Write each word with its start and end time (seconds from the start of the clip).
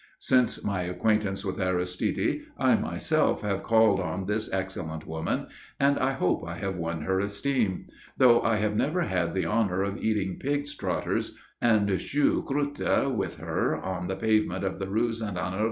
Since 0.17 0.63
my 0.63 0.81
acquaintance 0.81 1.45
with 1.45 1.59
Aristide 1.61 2.41
I 2.57 2.73
myself 2.75 3.43
have 3.43 3.61
called 3.61 3.99
on 3.99 4.25
this 4.25 4.51
excellent 4.51 5.05
woman, 5.05 5.45
and 5.79 5.99
I 5.99 6.13
hope 6.13 6.43
I 6.43 6.55
have 6.55 6.75
won 6.75 7.03
her 7.03 7.19
esteem, 7.19 7.85
though 8.17 8.41
I 8.41 8.55
have 8.55 8.75
never 8.75 9.01
had 9.01 9.35
the 9.35 9.45
honour 9.45 9.83
of 9.83 10.03
eating 10.03 10.39
pig's 10.39 10.73
trotters 10.75 11.37
and 11.61 11.87
chou 11.99 12.41
croûte 12.41 13.13
with 13.15 13.37
her 13.37 13.75
on 13.79 14.07
the 14.07 14.15
pavement 14.15 14.63
of 14.63 14.79
the 14.79 14.87
Rue 14.87 15.13
Saint 15.13 15.37
Honoré. 15.37 15.59